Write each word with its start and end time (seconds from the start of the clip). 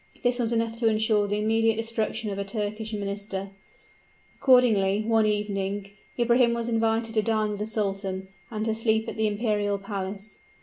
This 0.23 0.39
was 0.39 0.51
enough 0.51 0.77
to 0.77 0.87
insure 0.87 1.27
the 1.27 1.37
immediate 1.37 1.75
destruction 1.75 2.31
of 2.31 2.39
a 2.39 2.43
Turkish 2.43 2.91
minister. 2.91 3.51
Accordingly, 4.39 5.03
one 5.03 5.27
evening, 5.27 5.91
Ibrahim 6.17 6.55
was 6.55 6.67
invited 6.67 7.13
to 7.13 7.21
dine 7.21 7.51
with 7.51 7.59
the 7.59 7.67
sultan, 7.67 8.27
and 8.49 8.65
to 8.65 8.73
sleep 8.73 9.07
at 9.07 9.15
the 9.15 9.27
imperial 9.27 9.77
palace. 9.77 10.39